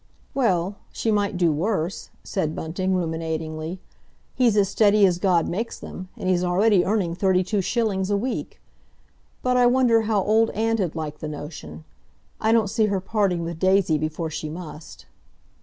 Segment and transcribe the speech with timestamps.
[0.33, 3.77] "Well, she might do worse," said Bunting ruminatingly.
[4.33, 8.17] "He's as steady as God makes them, and he's already earning thirty two shillings a
[8.17, 8.59] week.
[9.43, 11.83] But I wonder how Old Aunt'd like the notion?
[12.39, 15.05] I don't see her parting with Daisy before she must."